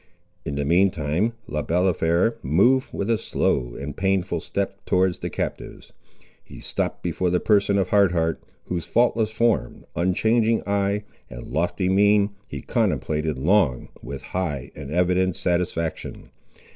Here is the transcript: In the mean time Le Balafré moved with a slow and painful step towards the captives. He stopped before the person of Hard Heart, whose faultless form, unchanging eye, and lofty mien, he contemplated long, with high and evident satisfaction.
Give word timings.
In 0.45 0.55
the 0.55 0.65
mean 0.65 0.89
time 0.89 1.33
Le 1.45 1.61
Balafré 1.63 2.33
moved 2.43 2.91
with 2.91 3.07
a 3.07 3.19
slow 3.19 3.75
and 3.75 3.95
painful 3.95 4.39
step 4.39 4.83
towards 4.83 5.19
the 5.19 5.29
captives. 5.29 5.93
He 6.43 6.59
stopped 6.59 7.03
before 7.03 7.29
the 7.29 7.39
person 7.39 7.77
of 7.77 7.89
Hard 7.89 8.11
Heart, 8.11 8.41
whose 8.63 8.85
faultless 8.85 9.29
form, 9.29 9.85
unchanging 9.95 10.63
eye, 10.65 11.03
and 11.29 11.53
lofty 11.53 11.87
mien, 11.87 12.31
he 12.47 12.63
contemplated 12.63 13.37
long, 13.37 13.89
with 14.01 14.23
high 14.33 14.71
and 14.75 14.89
evident 14.89 15.35
satisfaction. 15.35 16.31